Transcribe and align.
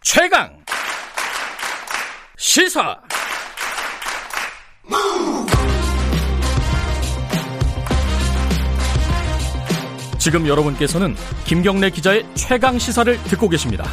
최강 0.00 0.50
시사 2.36 2.96
지금 10.18 10.46
여러분께서는 10.46 11.14
김경래 11.44 11.90
기자의 11.90 12.26
최강 12.34 12.78
시사를 12.78 13.16
듣고 13.24 13.48
계십니다. 13.48 13.84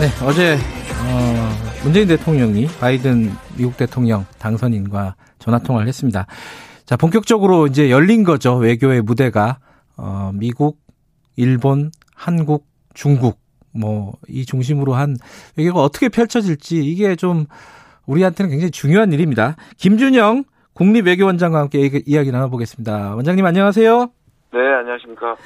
네, 0.00 0.08
어제 0.24 0.56
어, 1.02 1.80
문재인 1.82 2.08
대통령이 2.08 2.66
바이든 2.78 3.32
미국 3.56 3.76
대통령 3.76 4.26
당선인과 4.38 5.16
전화 5.38 5.58
통화를 5.58 5.88
했습니다. 5.88 6.26
자, 6.86 6.96
본격적으로 6.96 7.66
이제 7.66 7.90
열린 7.90 8.24
거죠. 8.24 8.56
외교의 8.56 9.02
무대가 9.02 9.58
어, 9.96 10.30
미국, 10.34 10.78
일본, 11.36 11.90
한국, 12.14 12.66
중국 12.94 13.38
뭐 13.72 14.14
이 14.28 14.46
중심으로 14.46 14.94
한 14.94 15.16
외교가 15.56 15.82
어떻게 15.82 16.08
펼쳐질지 16.08 16.78
이게 16.84 17.16
좀 17.16 17.46
우리한테는 18.06 18.50
굉장히 18.50 18.70
중요한 18.70 19.12
일입니다. 19.12 19.56
김준영 19.78 20.44
국립외교원장과 20.74 21.58
함께 21.58 22.02
이야기 22.06 22.30
나눠보겠습니다. 22.32 23.14
원장님 23.14 23.44
안녕하세요. 23.44 24.10
네, 24.52 24.58
안녕하십니까. 24.60 25.36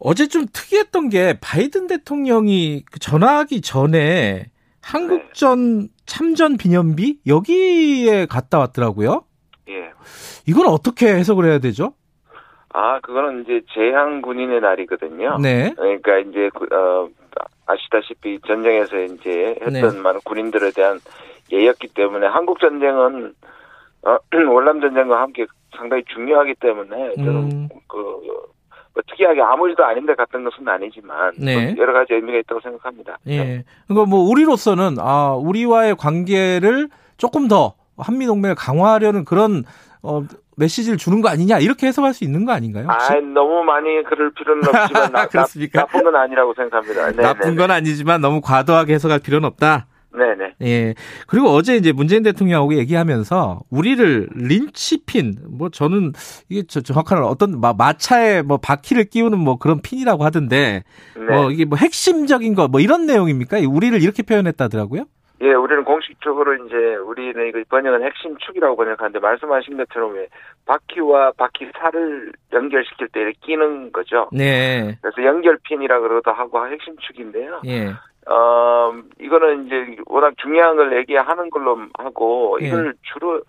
어제 0.00 0.26
좀 0.28 0.46
특이했던 0.52 1.08
게 1.08 1.38
바이든 1.40 1.86
대통령이 1.86 2.84
그 2.90 2.98
전화하기 2.98 3.60
전에 3.60 4.50
한국전 4.80 5.80
네. 5.82 5.88
참전 6.06 6.56
기념비 6.56 7.20
여기에 7.26 8.26
갔다 8.26 8.58
왔더라고요. 8.58 9.24
예. 9.68 9.90
이건 10.46 10.66
어떻게 10.66 11.14
해석을 11.14 11.44
해야 11.44 11.58
되죠? 11.58 11.94
아, 12.72 13.00
그거는 13.00 13.42
이제 13.42 13.62
재향 13.72 14.22
군인의 14.22 14.60
날이거든요. 14.60 15.38
네. 15.38 15.72
그러니까 15.76 16.18
이제 16.18 16.50
어 16.72 17.08
아시다시피 17.66 18.40
전쟁에서 18.46 19.00
이제 19.00 19.56
했던 19.60 19.72
네. 19.72 20.00
많은 20.00 20.20
군인들에 20.24 20.70
대한 20.72 20.98
예였기 21.52 21.88
때문에 21.94 22.26
한국 22.26 22.60
전쟁은 22.60 23.34
어, 24.02 24.18
월남 24.50 24.80
전쟁과 24.80 25.20
함께 25.20 25.46
상당히 25.76 26.02
중요하기 26.12 26.54
때문에 26.60 27.14
저는 27.16 27.34
음. 27.34 27.68
그 27.86 27.96
뭐, 28.92 29.02
특이하게 29.08 29.40
아무 29.40 29.68
일도 29.68 29.84
아닌데 29.84 30.14
갔던 30.14 30.44
것은 30.44 30.66
아니지만 30.66 31.32
네. 31.38 31.74
여러 31.76 31.92
가지 31.92 32.14
의미가 32.14 32.38
있다고 32.38 32.60
생각합니다. 32.60 33.18
예. 33.26 33.36
네. 33.36 33.64
그러니까 33.86 34.08
뭐 34.08 34.28
우리로서는 34.28 34.96
아 34.98 35.34
우리와의 35.34 35.96
관계를 35.96 36.88
조금 37.16 37.48
더 37.48 37.74
한미 37.96 38.26
동맹을 38.26 38.54
강화하려는 38.56 39.24
그런 39.24 39.64
어, 40.02 40.22
메시지를 40.56 40.98
주는 40.98 41.20
거 41.20 41.28
아니냐 41.28 41.58
이렇게 41.58 41.86
해석할 41.86 42.12
수 42.14 42.24
있는 42.24 42.44
거 42.44 42.52
아닌가요? 42.52 42.86
혹시? 42.90 43.12
아 43.12 43.20
너무 43.20 43.62
많이 43.64 44.02
그럴 44.08 44.32
필요는 44.32 44.62
없지만 44.68 45.12
나, 45.12 45.26
그렇습니까? 45.26 45.80
나쁜 45.80 46.04
건 46.04 46.16
아니라고 46.16 46.54
생각합니다. 46.54 47.10
네, 47.12 47.22
나쁜 47.22 47.50
네, 47.50 47.56
건 47.56 47.68
네. 47.68 47.74
아니지만 47.74 48.20
너무 48.20 48.40
과도하게 48.40 48.94
해석할 48.94 49.20
필요는 49.20 49.46
없다. 49.46 49.86
네네. 50.12 50.54
예. 50.62 50.94
그리고 51.28 51.50
어제 51.50 51.76
이제 51.76 51.92
문재인 51.92 52.24
대통령하고 52.24 52.74
얘기하면서 52.74 53.60
우리를 53.70 54.28
린치핀, 54.34 55.36
뭐 55.48 55.68
저는 55.68 56.12
이게 56.48 56.64
저 56.66 56.80
정확한 56.80 57.22
어떤 57.22 57.60
마, 57.60 57.72
마차에 57.72 58.42
뭐 58.42 58.56
바퀴를 58.56 59.04
끼우는 59.04 59.38
뭐 59.38 59.56
그런 59.56 59.80
핀이라고 59.80 60.24
하던데, 60.24 60.82
네. 61.16 61.24
뭐 61.36 61.52
이게 61.52 61.64
뭐 61.64 61.78
핵심적인 61.78 62.56
거 62.56 62.66
뭐 62.66 62.80
이런 62.80 63.06
내용입니까? 63.06 63.58
우리를 63.68 64.02
이렇게 64.02 64.24
표현했다더라고요? 64.24 65.04
예, 65.42 65.52
우리는 65.54 65.84
공식적으로 65.84 66.54
이제 66.54 66.96
우리는 66.96 67.46
이거 67.48 67.62
번역은 67.68 68.02
핵심 68.02 68.36
축이라고 68.38 68.76
번역하는데 68.76 69.18
말씀하신 69.20 69.78
것처럼 69.78 70.14
왜 70.14 70.28
바퀴와 70.66 71.32
바퀴 71.38 71.70
살을 71.78 72.32
연결시킬 72.52 73.08
때 73.08 73.20
이렇게 73.20 73.38
끼는 73.40 73.92
거죠. 73.92 74.28
네. 74.32 74.96
그래서 75.00 75.24
연결핀이라 75.24 76.00
그러기도 76.00 76.32
하고 76.32 76.66
핵심 76.66 76.96
축인데요. 76.98 77.62
예. 77.66 77.94
어, 78.28 78.92
이거는 79.18 79.66
이제 79.66 79.96
워낙 80.06 80.34
중요한 80.36 80.76
걸 80.76 80.96
얘기하는 80.98 81.48
걸로 81.50 81.78
하고, 81.98 82.58
예. 82.60 82.68
이걸 82.68 82.94
주로, 83.02 83.40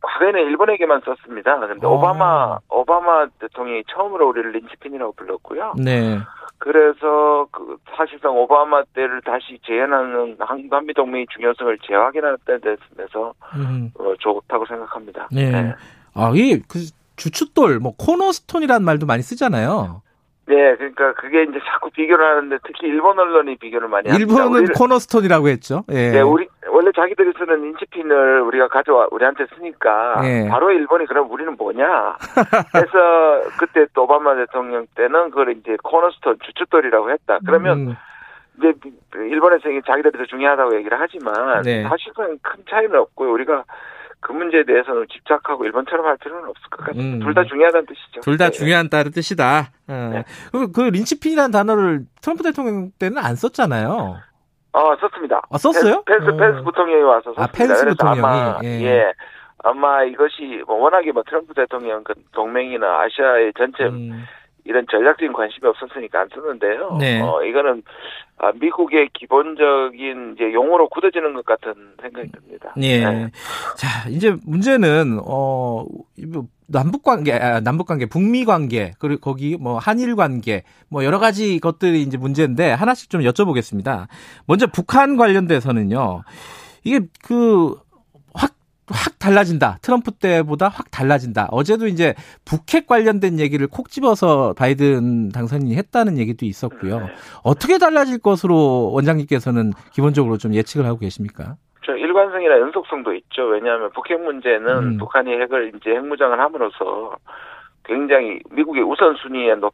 과거에는 0.00 0.40
일본에게만 0.46 1.02
썼습니다. 1.04 1.58
근데 1.58 1.86
오. 1.86 1.90
어. 1.90 1.94
오바마, 1.94 2.58
오바마 2.70 3.26
대통령이 3.38 3.84
처음으로 3.92 4.28
우리를 4.30 4.50
린치핀이라고 4.52 5.12
불렀고요. 5.12 5.74
네. 5.76 6.18
그래서 6.58 7.46
그 7.50 7.76
사실상 7.96 8.36
오바마 8.36 8.82
때를 8.94 9.20
다시 9.22 9.58
재현하는 9.66 10.36
한미 10.40 10.92
동맹의 10.94 11.26
중요성을 11.30 11.78
재확인하는 11.86 12.36
데 12.44 12.58
대해서 12.58 13.32
음. 13.54 13.90
어, 13.98 14.14
좋다고 14.18 14.66
생각합니다. 14.66 15.28
네. 15.32 15.50
네. 15.50 15.74
아, 16.14 16.32
이 16.34 16.60
그 16.68 16.80
주춧돌, 17.18 17.80
뭐 17.80 17.94
코너스톤이라는 17.96 18.84
말도 18.84 19.06
많이 19.06 19.22
쓰잖아요. 19.22 20.02
네, 20.46 20.76
그러니까 20.76 21.12
그게 21.14 21.42
이제 21.42 21.58
자꾸 21.70 21.90
비교를 21.90 22.24
하는데 22.24 22.56
특히 22.64 22.86
일본 22.86 23.18
언론이 23.18 23.56
비교를 23.56 23.88
많이 23.88 24.08
합니다. 24.08 24.32
일본은 24.32 24.72
코너스톤이라고 24.72 25.48
했죠. 25.48 25.84
예. 25.90 26.10
네, 26.12 26.20
우리 26.22 26.48
원래 26.78 26.92
자기들이 26.94 27.32
쓰는 27.36 27.64
인치핀을 27.64 28.42
우리가 28.42 28.68
가져와 28.68 29.08
우리한테 29.10 29.46
쓰니까 29.52 30.20
예. 30.22 30.48
바로 30.48 30.70
일본이 30.70 31.06
그럼 31.06 31.28
우리는 31.28 31.56
뭐냐? 31.56 32.16
그래서 32.70 33.50
그때 33.58 33.84
또 33.94 34.04
오바마 34.04 34.36
대통령 34.36 34.86
때는 34.94 35.30
그걸 35.30 35.56
이제 35.56 35.76
코너스톤 35.82 36.38
주춧돌이라고 36.40 37.10
했다. 37.10 37.40
그러면 37.44 37.78
음. 37.78 37.96
이제 38.58 38.72
일본에서 39.16 39.64
자기들이 39.84 40.18
더 40.18 40.24
중요하다고 40.26 40.76
얘기를 40.76 40.96
하지만 41.00 41.62
네. 41.62 41.82
사실은 41.82 42.38
큰 42.42 42.62
차이는 42.70 42.94
없고요. 42.94 43.32
우리가 43.32 43.64
그 44.20 44.30
문제에 44.30 44.62
대해서는 44.62 45.06
집착하고 45.12 45.64
일본처럼 45.64 46.06
할 46.06 46.16
필요는 46.18 46.48
없을 46.48 46.62
것 46.70 46.86
같습니다. 46.86 47.16
음. 47.16 47.18
둘다 47.26 47.42
중요하다는 47.42 47.86
뜻이죠. 47.86 48.20
둘다 48.20 48.50
네. 48.50 48.50
중요한다는 48.52 49.10
뜻이다. 49.10 49.72
어. 49.88 50.10
네. 50.12 50.24
그, 50.52 50.70
그 50.70 50.82
린치핀이라는 50.82 51.50
단어를 51.50 52.02
트럼프 52.22 52.44
대통령 52.44 52.92
때는 53.00 53.18
안 53.18 53.34
썼잖아요. 53.34 54.27
어, 54.78 54.96
썼습니다. 54.96 55.42
아, 55.50 55.58
썼어요? 55.58 56.02
펜스, 56.06 56.30
어. 56.30 56.36
펜스 56.36 56.62
부통령이 56.62 57.02
와서 57.02 57.34
썼습니다. 57.34 57.42
아, 57.42 57.46
펜스 57.52 57.86
부통령이. 57.86 58.20
아마, 58.20 58.58
예. 58.64 58.68
예. 58.82 59.12
아마 59.64 60.04
이것이 60.04 60.62
뭐 60.66 60.76
워낙에 60.76 61.10
뭐 61.12 61.22
트럼프 61.24 61.52
대통령 61.54 62.04
그 62.04 62.14
동맹이나 62.32 63.00
아시아의 63.00 63.52
전체 63.58 63.84
음. 63.84 64.24
이런 64.64 64.86
전략적인 64.90 65.32
관심이 65.32 65.66
없었으니까 65.66 66.20
안 66.20 66.28
썼는데요. 66.28 66.96
네. 67.00 67.20
어, 67.22 67.42
이거는 67.42 67.82
아, 68.36 68.52
미국의 68.54 69.08
기본적인 69.14 70.34
이제 70.34 70.52
용어로 70.52 70.88
굳어지는 70.90 71.32
것 71.34 71.44
같은 71.44 71.74
생각이 72.00 72.30
듭니다. 72.30 72.74
예. 72.76 73.04
네. 73.04 73.30
자, 73.76 74.08
이제 74.08 74.36
문제는 74.46 75.20
어 75.26 75.84
남북 76.68 77.02
관계, 77.02 77.32
아, 77.32 77.60
남북 77.60 77.86
관계, 77.86 78.06
북미 78.06 78.44
관계, 78.44 78.94
그리고 78.98 79.20
거기 79.20 79.56
뭐 79.56 79.78
한일 79.78 80.16
관계, 80.16 80.62
뭐 80.88 81.04
여러 81.04 81.18
가지 81.18 81.58
것들이 81.58 82.02
이제 82.02 82.16
문제인데 82.16 82.72
하나씩 82.72 83.10
좀 83.10 83.22
여쭤보겠습니다. 83.22 84.06
먼저 84.46 84.66
북한 84.66 85.16
관련돼서는요. 85.16 86.22
이게 86.84 87.00
그확 87.22 89.18
달라진다. 89.18 89.78
트럼프 89.82 90.12
때보다 90.12 90.68
확 90.68 90.90
달라진다. 90.90 91.48
어제도 91.50 91.86
이제 91.86 92.14
북핵 92.44 92.86
관련된 92.86 93.38
얘기를 93.38 93.66
콕 93.66 93.90
집어서 93.90 94.54
바이든 94.54 95.30
당선인이 95.30 95.74
했다는 95.76 96.18
얘기도 96.18 96.46
있었고요. 96.46 97.00
네. 97.00 97.06
어떻게 97.42 97.78
달라질 97.78 98.18
것으로 98.18 98.90
원장님께서는 98.92 99.72
기본적으로 99.92 100.38
좀 100.38 100.54
예측을 100.54 100.86
하고 100.86 100.98
계십니까? 100.98 101.56
저 101.88 101.96
일관성이나 101.96 102.60
연속성도 102.60 103.14
있죠. 103.14 103.46
왜냐하면 103.46 103.90
북핵 103.92 104.20
문제는 104.20 104.68
음. 104.68 104.96
북한이 104.98 105.32
핵을 105.40 105.72
이제 105.74 105.92
핵무장을 105.92 106.38
함으로써 106.38 107.16
굉장히 107.82 108.40
미국의 108.50 108.82
우선순위에 108.82 109.54
높, 109.54 109.72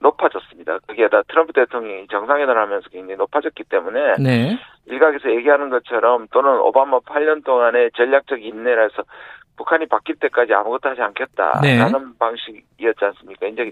높아졌습니다. 0.00 0.78
거기에다 0.88 1.22
트럼프 1.28 1.52
대통령이 1.52 2.06
정상회담을 2.08 2.62
하면서 2.62 2.88
굉장히 2.88 3.16
높아졌기 3.16 3.64
때문에 3.64 4.14
네. 4.18 4.58
일각에서 4.86 5.30
얘기하는 5.32 5.68
것처럼 5.68 6.28
또는 6.32 6.58
오바마 6.60 7.00
8년 7.00 7.44
동안의 7.44 7.90
전략적 7.94 8.42
인내라서 8.42 9.02
북한이 9.60 9.86
바뀔 9.86 10.16
때까지 10.16 10.54
아무것도 10.54 10.88
하지 10.88 11.02
않겠다라는 11.02 11.92
네. 11.92 12.14
방식이었지 12.18 13.04
않습니까? 13.04 13.46
이제 13.46 13.70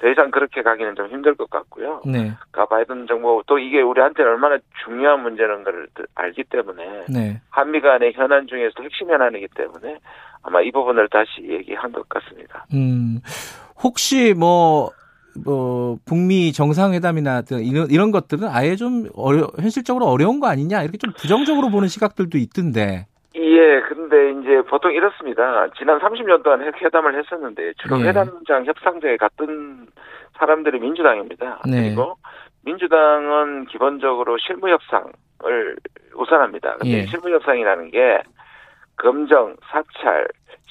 더 0.00 0.08
이상 0.08 0.32
그렇게 0.32 0.62
가기는 0.62 0.96
좀 0.96 1.06
힘들 1.08 1.36
것 1.36 1.48
같고요. 1.48 2.02
네. 2.04 2.32
그 2.50 2.66
바이든 2.66 3.06
정부 3.06 3.40
또 3.46 3.56
이게 3.60 3.80
우리한테 3.80 4.24
얼마나 4.24 4.58
중요한 4.84 5.22
문제는 5.22 5.62
걸 5.62 5.86
알기 6.16 6.42
때문에 6.44 7.04
네. 7.08 7.40
한미 7.50 7.80
간의 7.80 8.14
현안 8.14 8.48
중에서 8.48 8.82
핵심 8.82 9.10
현안이기 9.10 9.46
때문에 9.54 9.98
아마 10.42 10.60
이 10.60 10.72
부분을 10.72 11.08
다시 11.08 11.48
얘기한 11.48 11.92
것 11.92 12.08
같습니다. 12.08 12.66
음, 12.74 13.20
혹시 13.80 14.34
뭐 14.34 14.90
뭐 15.44 15.98
북미 16.04 16.52
정상회담이나 16.52 17.42
이런 17.62 17.88
이런 17.90 18.10
것들은 18.10 18.48
아예 18.48 18.74
좀 18.74 19.08
어려 19.14 19.48
현실적으로 19.56 20.06
어려운 20.06 20.40
거 20.40 20.48
아니냐 20.48 20.82
이렇게 20.82 20.98
좀 20.98 21.12
부정적으로 21.16 21.70
보는 21.70 21.88
시각들도 21.88 22.38
있던데. 22.38 23.06
예, 23.34 23.80
근데 23.82 24.32
이제 24.40 24.62
보통 24.68 24.92
이렇습니다. 24.92 25.68
지난 25.78 25.98
30년 25.98 26.42
동안 26.42 26.62
회담을 26.62 27.18
했었는데 27.18 27.74
주로 27.78 28.00
예. 28.00 28.08
회담장 28.08 28.64
협상장에 28.64 29.16
갔던 29.16 29.88
사람들이 30.38 30.78
민주당입니다. 30.80 31.60
네. 31.70 31.82
그리고 31.82 32.16
민주당은 32.64 33.66
기본적으로 33.66 34.38
실무 34.38 34.68
협상을 34.70 35.76
우선합니다. 36.14 36.76
근데 36.78 36.98
예. 37.02 37.06
실무 37.06 37.30
협상이라는 37.30 37.90
게 37.90 38.22
검정, 38.96 39.56
사찰, 39.70 40.26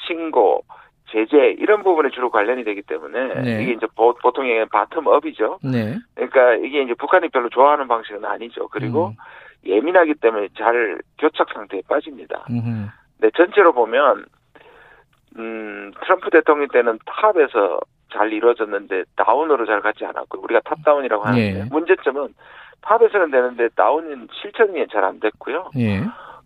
신고, 0.08 0.64
제재 1.10 1.56
이런 1.58 1.84
부분에 1.84 2.10
주로 2.10 2.30
관련이 2.30 2.66
되기 2.66 2.82
때문에 2.82 3.42
네. 3.42 3.64
이게 3.64 3.74
이제 3.74 3.88
보, 3.96 4.14
통의 4.34 4.66
바텀업이죠. 4.66 5.60
네. 5.64 5.98
그러니까 6.16 6.56
이게 6.56 6.82
이제 6.82 6.94
북한이 6.96 7.30
별로 7.30 7.50
좋아하는 7.50 7.88
방식은 7.88 8.26
아니죠. 8.26 8.68
그리고 8.68 9.08
음. 9.08 9.16
예민하기 9.66 10.16
때문에 10.16 10.50
잘 10.58 11.00
교착 11.20 11.48
상태에 11.54 11.82
빠집니다. 11.88 12.46
음. 12.50 12.88
근데 13.20 13.32
전체로 13.36 13.74
보면 13.74 14.26
음, 15.38 15.92
트럼프 16.04 16.30
대통령 16.30 16.68
때는 16.70 17.00
top에서 17.06 17.80
잘 18.12 18.32
이루어졌는데 18.32 19.04
down으로 19.16 19.66
잘 19.66 19.82
가지 19.82 20.06
않았고 20.06 20.40
우리가 20.42 20.62
top-down이라고 20.62 21.24
하는데 21.24 21.60
예. 21.60 21.64
문제점은 21.70 22.34
top에서는 22.82 23.32
되는데 23.32 23.68
down은 23.76 24.30
실천이 24.42 24.88
잘 24.88 25.04
안 25.04 25.20
됐고요. 25.20 25.72
예. 25.78 26.00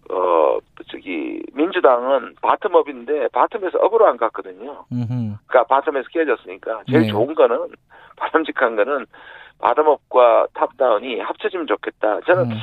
어 0.09 0.57
저기 0.89 1.41
민주당은 1.53 2.35
bottom-up인데 2.41 3.31
bottom에서 3.31 3.81
up으로 3.81 4.07
안 4.07 4.17
갔거든요. 4.17 4.85
음흠. 4.91 5.37
그러니까 5.47 5.63
bottom에서 5.63 6.11
깨졌으니까 6.11 6.81
제일 6.89 7.03
네. 7.03 7.07
좋은 7.07 7.35
거는 7.35 7.67
바람직한 8.17 8.75
거는 8.75 9.05
bottom-up과 9.59 10.47
top-down이 10.53 11.19
합쳐지면 11.19 11.67
좋겠다. 11.67 12.21
저는 12.21 12.51
음. 12.51 12.57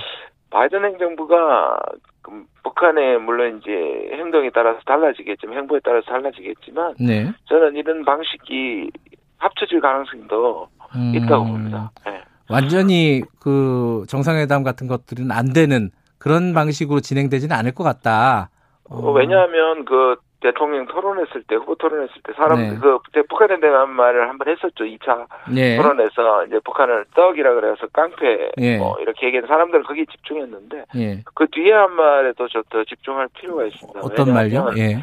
바이든 0.50 0.84
행정부가 0.84 1.78
그 2.22 2.44
북한의 2.62 3.18
물론 3.20 3.58
이제 3.58 3.70
행동에 4.12 4.50
따라서 4.54 4.78
달라지겠지만 4.86 5.56
행보에 5.58 5.80
따라서 5.84 6.06
달라지겠지만 6.06 6.94
네. 7.00 7.32
저는 7.46 7.76
이런 7.76 8.04
방식이 8.04 8.90
합쳐질 9.38 9.80
가능성도 9.80 10.68
음. 10.94 11.12
있다고 11.14 11.44
봅니다. 11.44 11.90
네. 12.06 12.22
완전히 12.50 13.22
그 13.40 14.04
정상회담 14.08 14.62
같은 14.62 14.86
것들은 14.86 15.30
안 15.30 15.52
되는 15.52 15.90
그런 16.18 16.54
방식으로 16.54 17.00
진행되지는 17.00 17.54
않을 17.54 17.72
것 17.74 17.84
같다. 17.84 18.50
어. 18.88 19.12
왜냐하면 19.12 19.84
그 19.84 20.16
대통령 20.40 20.86
토론했을 20.86 21.42
때 21.44 21.56
후보 21.56 21.74
토론했을 21.74 22.22
때 22.22 22.32
사람 22.34 22.58
네. 22.58 22.76
그 22.80 22.98
북한에 23.28 23.58
대한 23.58 23.90
말을 23.90 24.28
한번 24.28 24.48
했었죠 24.48 24.84
2차 24.84 25.26
네. 25.52 25.76
토론에서 25.76 26.46
이제 26.46 26.60
북한을 26.64 27.06
떡이라 27.14 27.54
그래서 27.54 27.86
깡패 27.88 28.50
네. 28.56 28.78
뭐 28.78 28.96
이렇게 29.00 29.26
얘기한 29.26 29.46
사람들은 29.48 29.84
거기에 29.84 30.04
집중했는데 30.04 30.84
네. 30.94 31.22
그 31.34 31.46
뒤에 31.50 31.72
한 31.72 31.92
말에 31.92 32.32
도더 32.32 32.84
집중할 32.84 33.28
필요가 33.34 33.64
있습니다. 33.64 34.00
어떤 34.00 34.32
말요? 34.32 34.70
예. 34.76 35.02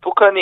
북한이 0.00 0.40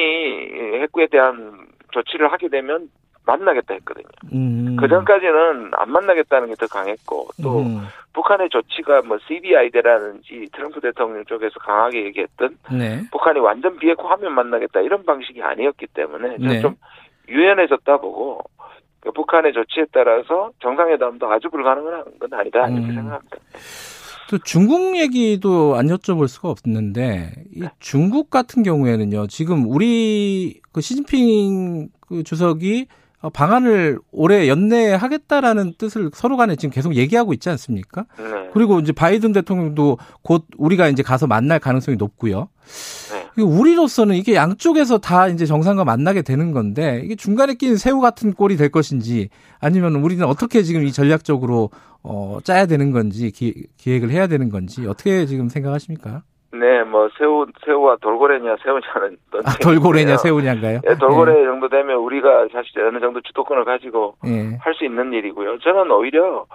핵구에 0.81 1.06
대한 1.09 1.67
조치를 1.93 2.32
하게 2.32 2.49
되면 2.49 2.88
만나겠다 3.26 3.75
했거든요. 3.75 4.06
음. 4.32 4.76
그 4.79 4.88
전까지는 4.88 5.71
안 5.75 5.91
만나겠다는 5.91 6.49
게 6.49 6.55
더 6.56 6.67
강했고 6.67 7.29
또 7.43 7.61
음. 7.61 7.81
북한의 8.12 8.49
조치가 8.50 9.03
뭐 9.03 9.19
CBI대라든지 9.26 10.49
트럼프 10.53 10.81
대통령 10.81 11.25
쪽에서 11.25 11.59
강하게 11.59 12.05
얘기했던 12.05 12.56
네. 12.73 13.03
북한이 13.11 13.41
완전 13.41 13.76
비핵화 13.79 14.11
하면 14.12 14.32
만나겠다 14.35 14.81
이런 14.81 15.05
방식이 15.05 15.43
아니었기 15.43 15.87
때문에 15.88 16.37
네. 16.38 16.61
좀 16.61 16.76
유연해졌다 17.29 17.97
보고 17.99 18.41
그 19.00 19.11
북한의 19.11 19.53
조치에 19.53 19.87
따라서 19.93 20.50
정상회담도 20.61 21.31
아주 21.31 21.50
불가능한 21.50 22.05
건 22.21 22.35
아니다 22.35 22.69
이렇게 22.69 22.87
음. 22.87 22.94
생각합니다. 22.94 23.37
또 24.31 24.38
중국 24.38 24.97
얘기도 24.97 25.75
안 25.76 25.87
여쭤볼 25.87 26.29
수가 26.29 26.49
없는데 26.50 27.32
이 27.53 27.61
네. 27.61 27.69
중국 27.81 28.31
같은 28.31 28.62
경우에는요 28.62 29.26
지금 29.26 29.65
우리 29.69 30.61
그 30.73 30.81
시진핑 30.81 31.88
그 32.00 32.23
주석이 32.23 32.87
어, 32.91 33.03
방안을 33.31 33.99
올해 34.12 34.49
연내하겠다라는 34.49 35.75
뜻을 35.79 36.11
서로 36.15 36.37
간에 36.37 36.56
지금 36.56 36.73
계속 36.73 36.94
얘기하고 36.94 37.32
있지 37.32 37.49
않습니까? 37.50 38.06
네. 38.19 38.50
그리고 38.53 38.81
이제 38.81 38.93
바이든 38.93 39.32
대통령도 39.32 39.99
곧 40.23 40.47
우리가 40.56 40.88
이제 40.88 41.03
가서 41.03 41.26
만날 41.26 41.59
가능성이 41.59 41.97
높고요. 41.97 42.49
네. 43.37 43.43
우리로서는 43.43 44.15
이게 44.17 44.35
양쪽에서 44.35 44.99
다 44.99 45.29
이제 45.29 45.44
정상과 45.44 45.85
만나게 45.85 46.23
되는 46.23 46.53
건데 46.53 47.00
이게 47.05 47.17
중간에 47.17 47.55
낀 47.55 47.76
새우 47.76 48.00
같은 48.00 48.32
꼴이 48.32 48.56
될 48.56 48.69
것인지 48.69 49.29
아니면 49.59 49.97
우리는 49.97 50.25
어떻게 50.25 50.62
지금 50.62 50.85
이 50.85 50.93
전략적으로 50.93 51.71
어 52.03 52.38
짜야 52.44 52.67
되는 52.67 52.93
건지 52.93 53.31
기, 53.32 53.67
기획을 53.76 54.11
해야 54.11 54.26
되는 54.26 54.50
건지 54.50 54.87
어떻게 54.87 55.26
지금 55.26 55.49
생각하십니까? 55.49 56.23
네, 56.54 56.84
뭐 56.84 57.08
새우 57.18 57.46
새우와 57.64 57.96
돌고래냐 58.00 58.56
새우냐는 58.62 59.16
아, 59.44 59.52
돌고래냐 59.60 60.16
새우냐인가요? 60.18 60.80
예, 60.88 60.94
돌고래 60.94 61.34
네. 61.34 61.44
정도 61.44 61.68
되면 61.68 61.96
우리가 61.96 62.48
사실 62.52 62.80
어느 62.80 63.00
정도 63.00 63.20
주도권을 63.20 63.64
가지고 63.64 64.14
네. 64.22 64.56
할수 64.60 64.84
있는 64.84 65.12
일이고요. 65.12 65.58
저는 65.58 65.90
오히려 65.90 66.46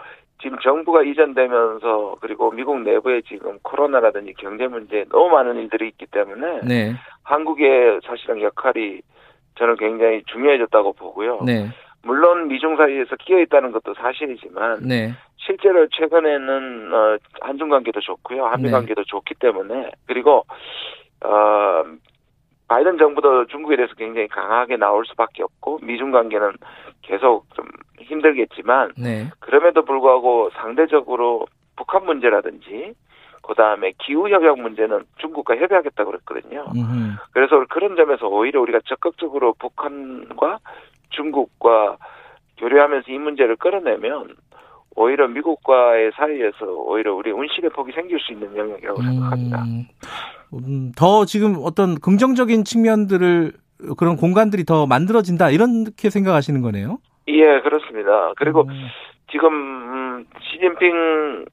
지금 0.42 0.58
정부가 0.64 1.04
이전되면서 1.04 2.16
그리고 2.22 2.52
미국 2.52 2.82
내부에 2.82 3.22
지금 3.28 3.60
코로나라든지 3.62 4.34
경제 4.38 4.68
문제 4.68 5.04
너무 5.12 5.30
많은 5.30 5.58
일들이 5.58 5.90
있기 5.90 6.06
때문에 6.06 6.62
네. 6.64 6.94
한국의 7.24 8.00
사실상 8.06 8.42
역할이 8.42 9.02
저는 9.58 9.76
굉장히 9.76 10.24
중요해졌다고 10.28 10.94
보고요. 10.94 11.42
네. 11.46 11.68
물론 12.04 12.48
미중 12.48 12.78
사이에서 12.78 13.18
끼어 13.18 13.40
있다는 13.42 13.74
것도 13.74 13.94
사실이지만 13.96 14.88
네. 14.88 15.12
실제로 15.40 15.88
최근에는 15.88 16.94
어, 16.94 17.18
한중 17.42 17.70
관계도 17.70 18.00
좋고요, 18.02 18.46
한미 18.46 18.64
네. 18.64 18.72
관계도 18.72 19.04
좋기 19.06 19.36
때문에 19.36 19.92
그리고 20.06 20.46
어, 21.24 21.84
바이든 22.68 22.98
정부도 22.98 23.48
중국에 23.48 23.76
대해서 23.76 23.94
굉장히 23.96 24.28
강하게 24.28 24.78
나올 24.78 25.06
수밖에 25.06 25.44
없고 25.44 25.80
미중 25.82 26.12
관계는 26.12 26.54
계속 27.02 27.46
좀 27.56 27.66
힘들겠지만 28.00 28.94
네. 28.98 29.30
그럼에도 29.40 29.84
불구하고 29.84 30.52
상대적으로 30.54 31.48
북한 31.76 32.06
문제라든지 32.06 32.94
그 33.42 33.56
다음에 33.56 33.94
기후 33.98 34.30
협약 34.30 34.60
문제는 34.60 35.06
중국과 35.18 35.56
협의하겠다고 35.56 36.12
그랬거든요. 36.12 36.66
음흠. 36.76 37.16
그래서 37.32 37.66
그런 37.70 37.96
점에서 37.96 38.28
오히려 38.28 38.62
우리가 38.62 38.82
적극적으로 38.86 39.54
북한과 39.54 40.60
중국과 41.10 41.98
교류하면서 42.58 43.12
이 43.12 43.18
문제를 43.18 43.56
끌어내면 43.56 44.36
오히려 44.96 45.28
미국과의 45.28 46.12
사이에서 46.16 46.66
오히려 46.66 47.14
우리 47.14 47.32
운신의 47.32 47.72
폭이 47.72 47.92
생길 47.94 48.20
수 48.20 48.34
있는 48.34 48.56
영역이라고 48.56 49.00
음, 49.00 49.06
생각합니다. 49.06 49.64
음, 50.54 50.92
더 50.98 51.26
지금 51.26 51.56
어떤 51.64 52.00
긍정적인 52.00 52.64
측면들을 52.64 53.54
그런 53.98 54.18
공간들이 54.18 54.66
더 54.66 54.88
만들어진다 54.88 55.52
이렇게 55.52 56.10
생각하시는 56.10 56.62
거네요. 56.62 56.98
예, 57.28 57.62
그렇습니다. 57.62 58.34
그리고 58.38 58.64
음. 58.64 58.88
지금 59.32 59.54
음, 59.54 60.26
시진핑 60.42 61.46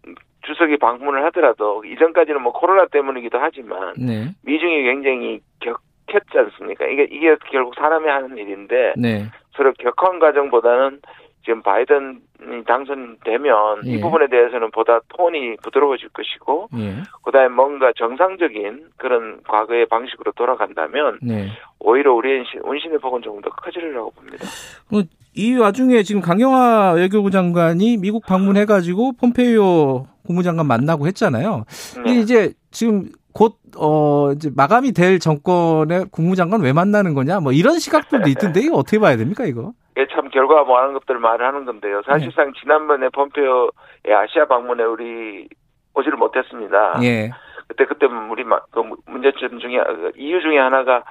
주석이 0.46 0.78
방문을 0.78 1.24
하더라도 1.26 1.84
이전까지는 1.84 2.40
뭐 2.40 2.52
코로나 2.52 2.86
때문이기도 2.86 3.38
하지만 3.40 3.94
네. 3.98 4.30
미중이 4.42 4.82
굉장히 4.84 5.40
격했지 5.60 6.38
않습니까? 6.38 6.86
이게 6.86 7.06
이게 7.10 7.36
결국 7.50 7.74
사람이 7.74 8.08
하는 8.08 8.36
일인데 8.36 8.94
네. 8.96 9.24
서로 9.56 9.72
격한 9.72 10.20
과정보다는 10.20 11.00
지금 11.46 11.62
바이든이 11.62 12.64
당선되면 12.66 13.86
예. 13.86 13.90
이 13.90 14.00
부분에 14.00 14.26
대해서는 14.28 14.72
보다 14.72 14.98
톤이 15.16 15.58
부드러워질 15.62 16.08
것이고 16.08 16.68
예. 16.76 17.02
그다음에 17.24 17.48
뭔가 17.48 17.92
정상적인 17.96 18.88
그런 18.96 19.40
과거의 19.46 19.86
방식으로 19.86 20.32
돌아간다면 20.32 21.20
네. 21.22 21.48
오히려 21.78 22.12
우리의 22.14 22.44
운신의 22.64 22.98
폭은 22.98 23.22
조금 23.22 23.40
더 23.40 23.50
커지리라고 23.50 24.10
봅니다. 24.10 24.44
뭐, 24.90 25.02
이 25.34 25.54
와중에 25.54 26.02
지금 26.02 26.20
강영화 26.20 26.92
외교부 26.92 27.30
장관이 27.30 27.98
미국 27.98 28.26
방문해가지고 28.26 29.12
폼페이오 29.12 30.06
국무장관 30.26 30.66
만나고 30.66 31.06
했잖아요. 31.06 31.64
근데 31.94 32.12
네. 32.12 32.18
이제 32.18 32.52
지금 32.72 33.04
곧, 33.32 33.58
어, 33.76 34.32
이제 34.32 34.50
마감이 34.56 34.92
될 34.92 35.20
정권의 35.20 36.06
국무장관 36.10 36.62
왜 36.62 36.72
만나는 36.72 37.14
거냐? 37.14 37.38
뭐 37.38 37.52
이런 37.52 37.78
시각들도 37.78 38.28
있던데, 38.30 38.60
이거 38.60 38.76
어떻게 38.78 38.98
봐야 38.98 39.16
됩니까, 39.18 39.44
이거? 39.44 39.74
예, 39.96 40.06
참 40.12 40.28
결과 40.28 40.62
뭐 40.64 40.78
하는 40.78 40.92
것들을 40.94 41.18
말하는 41.20 41.64
건데요. 41.64 42.02
사실상 42.02 42.52
네. 42.52 42.60
지난번에 42.60 43.08
폼페오의 43.08 43.70
아시아 44.14 44.46
방문에 44.46 44.84
우리 44.84 45.48
오지를 45.94 46.18
못했습니다. 46.18 46.98
예. 47.02 47.30
그때 47.66 47.84
그때 47.86 48.06
우리 48.06 48.44
그 48.44 48.82
문제점 49.06 49.58
중에 49.58 49.78
그 49.78 50.12
이유 50.16 50.40
중에 50.40 50.58
하나가 50.58 51.02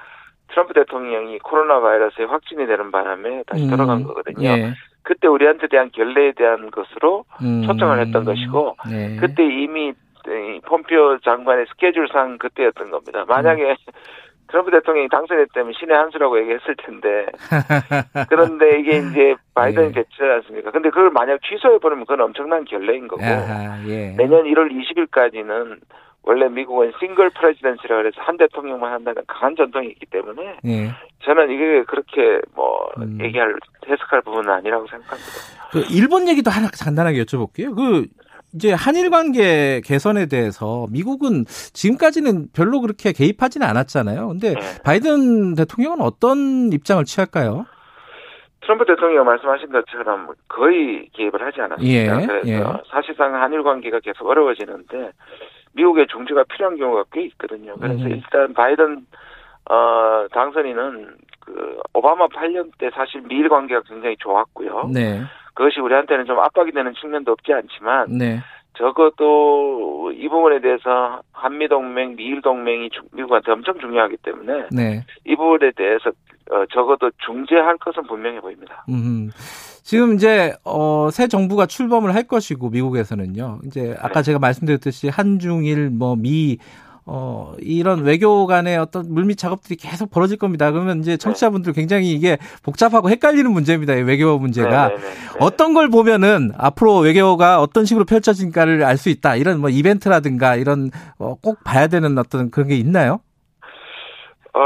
트럼프 0.48 0.72
대통령이 0.74 1.38
코로나 1.40 1.80
바이러스에 1.80 2.24
확진이 2.24 2.66
되는 2.66 2.90
바람에 2.92 3.42
다시 3.46 3.64
음. 3.64 3.70
돌아간 3.70 4.04
거거든요. 4.04 4.48
예. 4.48 4.74
그때 5.02 5.28
우리한테 5.28 5.66
대한 5.68 5.90
결례에 5.90 6.32
대한 6.32 6.70
것으로 6.70 7.24
음. 7.42 7.62
초청을 7.62 8.00
했던 8.00 8.24
것이고 8.24 8.76
예. 8.92 9.16
그때 9.16 9.44
이미 9.44 9.92
폼페오 10.66 11.18
장관의 11.18 11.66
스케줄상 11.70 12.38
그때였던 12.38 12.90
겁니다. 12.90 13.24
만약에 13.26 13.70
음. 13.70 13.92
트럼프 14.48 14.70
대통령이 14.70 15.08
당선했다면 15.08 15.72
신의 15.78 15.96
한 15.96 16.10
수라고 16.10 16.38
얘기했을 16.40 16.76
텐데. 16.76 17.26
그런데 18.28 18.78
이게 18.80 18.98
이제 18.98 19.34
바이든이 19.54 19.88
예. 19.88 19.92
됐지 19.92 20.22
않습니까? 20.22 20.70
근데 20.70 20.90
그걸 20.90 21.10
만약 21.10 21.40
취소해 21.42 21.78
버리면 21.78 22.06
그건 22.06 22.26
엄청난 22.26 22.64
결례인 22.64 23.08
거고. 23.08 23.24
아하, 23.24 23.82
예. 23.86 24.14
내년 24.16 24.44
1월 24.44 24.70
20일까지는 24.70 25.78
원래 26.26 26.48
미국은 26.48 26.92
싱글 26.98 27.30
프레지던시라 27.30 27.96
그래서 27.96 28.20
한 28.20 28.36
대통령만 28.36 28.92
한다는 28.92 29.22
강한 29.28 29.54
전통이 29.54 29.88
있기 29.88 30.06
때문에 30.06 30.56
예. 30.64 30.90
저는 31.24 31.50
이게 31.50 31.84
그렇게 31.84 32.40
뭐 32.54 32.90
음. 32.98 33.18
얘기할 33.22 33.54
해석할 33.88 34.22
부분은 34.22 34.50
아니라고 34.50 34.86
생각합니다. 34.88 35.30
그 35.70 35.84
일본 35.88 36.28
얘기도 36.28 36.50
하나 36.50 36.68
간단하게 36.68 37.22
여쭤볼게요. 37.22 37.74
그 37.76 38.06
이제 38.56 38.72
한일 38.72 39.10
관계 39.10 39.82
개선에 39.84 40.26
대해서 40.26 40.86
미국은 40.90 41.44
지금까지는 41.46 42.48
별로 42.54 42.80
그렇게 42.80 43.12
개입하지는 43.12 43.66
않았잖아요. 43.66 44.28
근데 44.28 44.54
네. 44.54 44.60
바이든 44.82 45.54
대통령은 45.54 46.00
어떤 46.00 46.72
입장을 46.72 47.04
취할까요? 47.04 47.66
트럼프 48.62 48.86
대통령 48.86 49.26
말씀하신 49.26 49.70
것처럼 49.70 50.28
거의 50.48 51.08
개입을 51.12 51.40
하지 51.40 51.60
않았습니다. 51.60 51.86
예, 51.86 52.26
그래서 52.26 52.48
예. 52.48 52.82
사실상 52.90 53.34
한일 53.40 53.62
관계가 53.62 54.00
계속 54.00 54.26
어려워지는데 54.26 55.12
미국의 55.74 56.06
중재가 56.08 56.44
필요한 56.44 56.76
경우가 56.76 57.04
꽤 57.12 57.26
있거든요. 57.26 57.74
그래서 57.76 58.02
음. 58.02 58.08
일단 58.08 58.54
바이든 58.54 59.06
어 59.70 60.26
당선인은 60.32 61.14
그 61.40 61.80
오바마 61.92 62.28
8년 62.28 62.70
때 62.78 62.90
사실 62.94 63.20
미일 63.28 63.48
관계가 63.48 63.82
굉장히 63.86 64.16
좋았고요. 64.18 64.90
네. 64.92 65.22
그것이 65.56 65.80
우리한테는 65.80 66.26
좀 66.26 66.38
압박이 66.38 66.70
되는 66.70 66.92
측면도 66.94 67.32
없지 67.32 67.52
않지만 67.52 68.06
네. 68.18 68.40
적어도 68.78 70.12
이 70.12 70.28
부분에 70.28 70.60
대해서 70.60 71.20
한미 71.32 71.66
동맹, 71.68 72.14
미일 72.16 72.42
동맹이 72.42 72.90
중- 72.90 73.04
미국한테 73.12 73.52
엄청 73.52 73.78
중요하기 73.78 74.18
때문에 74.18 74.66
네. 74.70 75.04
이 75.24 75.34
부분에 75.34 75.72
대해서 75.76 76.10
어, 76.50 76.64
적어도 76.72 77.10
중재할 77.24 77.76
것은 77.78 78.04
분명해 78.06 78.40
보입니다. 78.40 78.84
음. 78.88 79.30
지금 79.82 80.14
이제 80.14 80.52
어, 80.64 81.08
새 81.10 81.26
정부가 81.26 81.66
출범을 81.66 82.14
할 82.14 82.24
것이고 82.24 82.70
미국에서는요. 82.70 83.60
이제 83.66 83.94
아까 84.00 84.20
네. 84.20 84.22
제가 84.26 84.38
말씀드렸듯이 84.38 85.08
한중일 85.08 85.90
뭐 85.90 86.16
미 86.16 86.58
어, 87.08 87.54
이런 87.60 88.02
외교 88.02 88.46
간의 88.46 88.76
어떤 88.78 89.06
물밑 89.08 89.38
작업들이 89.38 89.76
계속 89.76 90.10
벌어질 90.10 90.38
겁니다. 90.38 90.72
그러면 90.72 90.98
이제 90.98 91.16
청취자분들 91.16 91.72
굉장히 91.72 92.10
이게 92.10 92.36
복잡하고 92.64 93.08
헷갈리는 93.08 93.48
문제입니다. 93.50 93.94
이 93.94 94.02
외교 94.02 94.36
문제가. 94.38 94.88
네, 94.88 94.94
네, 94.96 95.00
네, 95.00 95.08
네. 95.08 95.38
어떤 95.38 95.72
걸 95.72 95.88
보면은 95.88 96.50
앞으로 96.58 96.98
외교가 96.98 97.60
어떤 97.60 97.84
식으로 97.84 98.04
펼쳐진가를 98.04 98.82
알 98.82 98.96
수 98.96 99.10
있다. 99.10 99.36
이런 99.36 99.60
뭐 99.60 99.68
이벤트라든가 99.70 100.56
이런 100.56 100.90
어, 101.18 101.34
꼭 101.36 101.62
봐야 101.64 101.86
되는 101.86 102.16
어떤 102.18 102.50
그런 102.50 102.68
게 102.68 102.76
있나요? 102.76 103.20
어, 104.54 104.60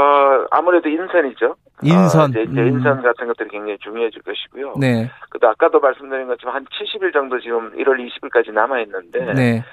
아무래도 0.51 0.87
인선이죠. 0.87 1.55
인선. 1.83 2.21
어, 2.21 2.27
이제, 2.29 2.43
이제 2.43 2.61
음. 2.61 2.67
인선 2.69 3.01
같은 3.01 3.27
것들이 3.27 3.49
굉장히 3.49 3.77
중요해질 3.79 4.21
것이고요. 4.21 4.75
네. 4.79 5.11
그도 5.29 5.49
아까도 5.49 5.79
말씀드린 5.79 6.27
것처럼 6.27 6.55
한 6.55 6.65
70일 6.65 7.11
정도 7.11 7.39
지금 7.39 7.71
1월 7.75 7.97
20일까지 7.99 8.53
남아 8.53 8.79
있는데 8.81 9.33
네. 9.33 9.63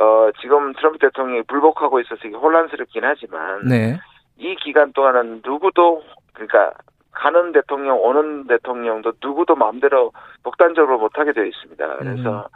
어, 0.00 0.30
지금 0.40 0.72
트럼프 0.72 0.98
대통령이 0.98 1.42
불복하고 1.42 2.00
있어서 2.00 2.26
이게 2.26 2.34
혼란스럽긴 2.34 3.04
하지만 3.04 3.60
네. 3.68 3.98
이 4.38 4.56
기간 4.56 4.92
동안은 4.94 5.42
누구도 5.44 6.02
그러니까 6.32 6.72
가는 7.12 7.52
대통령 7.52 8.00
오는 8.00 8.46
대통령도 8.46 9.12
누구도 9.22 9.56
마음대로 9.56 10.12
독단적으로 10.42 10.98
못하게 10.98 11.32
되어 11.32 11.44
있습니다. 11.44 11.96
그래서 11.98 12.48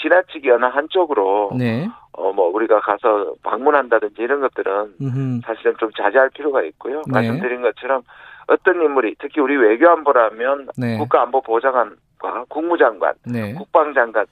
지나치게 0.00 0.50
어느 0.50 0.64
한쪽으로 0.64 1.52
네. 1.56 1.88
어뭐 2.12 2.48
우리가 2.48 2.80
가서 2.80 3.34
방문한다든지 3.44 4.20
이런 4.20 4.40
것들은 4.40 4.94
음흠. 5.00 5.40
사실은 5.44 5.76
좀 5.78 5.90
자제할 5.96 6.30
필요가 6.30 6.62
있고요. 6.62 7.02
네. 7.06 7.12
말씀드린 7.12 7.62
것처럼 7.62 8.02
어떤 8.48 8.82
인물이 8.82 9.16
특히 9.20 9.40
우리 9.40 9.56
외교안보라면 9.56 10.68
네. 10.76 10.96
국가안보보좌관과 10.98 12.46
국무장관, 12.48 13.14
네. 13.24 13.54
국방장관 13.54 14.26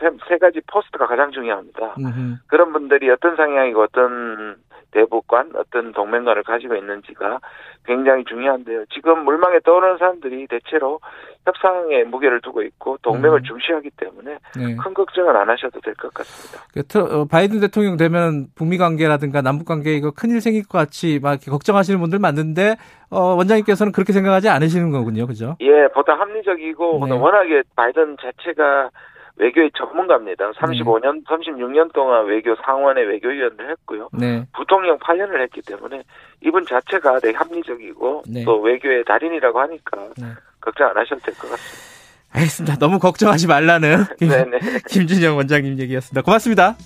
세, 0.00 0.10
세 0.28 0.38
가지 0.38 0.60
포스트가 0.66 1.06
가장 1.06 1.30
중요합니다. 1.32 1.94
음흠. 1.98 2.34
그런 2.46 2.72
분들이 2.72 3.08
어떤 3.10 3.36
상향이고 3.36 3.82
어떤 3.82 4.56
대북관, 4.92 5.52
어떤 5.54 5.92
동맹관을 5.92 6.42
가지고 6.42 6.74
있는지가 6.74 7.38
굉장히 7.86 8.24
중요한데요. 8.24 8.86
지금 8.92 9.24
물망에 9.24 9.60
떠오르는 9.60 9.98
사람들이 9.98 10.48
대체로 10.48 10.98
협상에 11.46 12.02
무게를 12.04 12.40
두고 12.40 12.62
있고 12.62 12.98
동맹을 13.02 13.38
음. 13.38 13.44
중시하기 13.44 13.90
때문에 13.96 14.38
네. 14.56 14.76
큰 14.76 14.92
걱정은 14.92 15.34
안 15.36 15.48
하셔도 15.48 15.80
될 15.80 15.94
것 15.94 16.12
같습니다. 16.12 16.66
그 16.74 16.82
트- 16.82 16.98
어, 16.98 17.24
바이든 17.24 17.60
대통령 17.60 17.96
되면 17.96 18.48
북미 18.56 18.78
관계라든가 18.78 19.42
남북 19.42 19.66
관계 19.66 19.92
이거 19.94 20.10
큰일 20.10 20.40
생길 20.40 20.66
것 20.66 20.78
같이 20.78 21.20
막 21.22 21.30
이렇게 21.34 21.52
걱정하시는 21.52 21.98
분들 22.00 22.18
많은데 22.18 22.74
어, 23.10 23.34
원장님께서는 23.36 23.92
그렇게 23.92 24.12
생각하지 24.12 24.48
않으시는 24.48 24.90
거군요, 24.90 25.26
그죠? 25.28 25.56
예, 25.60 25.86
보다 25.94 26.14
합리적이고 26.18 27.06
네. 27.06 27.12
워낙에 27.16 27.62
바이든 27.76 28.16
자체가 28.20 28.90
외교의 29.40 29.70
전문가입니다. 29.76 30.50
35년, 30.52 31.24
36년 31.24 31.92
동안 31.94 32.26
외교 32.26 32.54
상원의 32.64 33.06
외교위원을 33.06 33.70
했고요. 33.70 34.08
네, 34.12 34.44
부통령 34.54 34.98
8년을 34.98 35.40
했기 35.42 35.62
때문에 35.62 36.02
이분 36.42 36.64
자체가 36.66 37.20
되게 37.20 37.36
합리적이고 37.36 38.24
네. 38.28 38.44
또 38.44 38.60
외교의 38.60 39.04
달인이라고 39.04 39.58
하니까 39.60 39.96
네. 40.18 40.26
걱정 40.60 40.88
안 40.88 40.96
하셔도 40.98 41.20
될 41.22 41.34
것 41.34 41.50
같습니다. 41.50 41.90
알겠습니다. 42.32 42.76
너무 42.78 42.98
걱정하지 42.98 43.46
말라는 43.48 44.04
김, 44.20 44.28
네네. 44.28 44.58
김준영 44.88 45.36
원장님 45.36 45.78
얘기였습니다. 45.80 46.22
고맙습니다. 46.22 46.76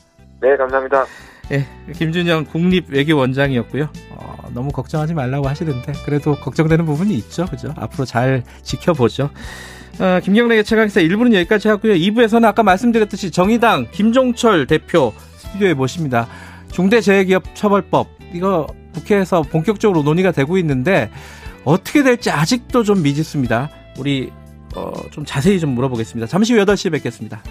네, 0.40 0.56
감사합니다. 0.56 1.04
예, 1.52 1.66
김준영 1.92 2.44
국립외교원장이었고요. 2.46 3.88
어, 4.12 4.37
너무 4.54 4.70
걱정하지 4.70 5.12
말라고 5.12 5.46
하시는데 5.49 5.92
그래도 6.06 6.34
걱정되는 6.37 6.87
부분이 6.87 7.12
있죠, 7.14 7.44
그죠? 7.46 7.68
앞으로 7.76 8.04
잘 8.06 8.42
지켜보죠. 8.62 9.28
어, 10.00 10.20
김경래의 10.20 10.64
최강사 10.64 11.00
1부는 11.00 11.34
여기까지 11.34 11.68
하고요. 11.68 11.94
2부에서는 11.94 12.44
아까 12.44 12.62
말씀드렸듯이 12.62 13.30
정의당 13.30 13.86
김종철 13.92 14.66
대표 14.66 15.12
스튜디오에 15.36 15.74
모십니다. 15.74 16.26
중대재해기업처벌법 16.72 18.08
이거 18.32 18.66
국회에서 18.94 19.42
본격적으로 19.42 20.02
논의가 20.02 20.32
되고 20.32 20.58
있는데 20.58 21.10
어떻게 21.64 22.02
될지 22.02 22.30
아직도 22.30 22.82
좀 22.82 23.02
미지수입니다. 23.02 23.70
우리 23.98 24.30
어, 24.74 24.92
좀 25.12 25.24
자세히 25.24 25.60
좀 25.60 25.70
물어보겠습니다. 25.70 26.26
잠시 26.26 26.54
후 26.54 26.64
8시에 26.64 26.90
뵙겠습니다. 26.92 27.42